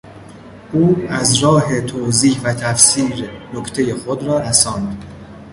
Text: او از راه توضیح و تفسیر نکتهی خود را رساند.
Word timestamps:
او 0.71 1.05
از 1.09 1.43
راه 1.43 1.81
توضیح 1.81 2.41
و 2.43 2.53
تفسیر 2.53 3.29
نکتهی 3.53 3.93
خود 3.93 4.23
را 4.23 4.39
رساند. 4.39 5.05